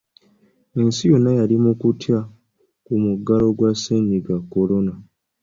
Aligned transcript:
Ensi 0.79 1.03
yonna 1.11 1.31
yali 1.39 1.55
mu 1.63 1.71
kutya 1.81 2.19
ku 2.85 2.93
muggalo 3.03 3.45
gwa 3.57 3.71
Ssennyiga 3.75 4.35
Corona 4.51 4.93